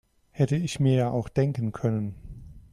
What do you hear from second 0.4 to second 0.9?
ich